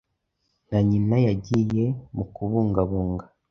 Na 0.69 0.79
nyina 0.89 1.17
yagiye 1.27 1.85
mu 2.15 2.23
kubungabunga 2.33 3.25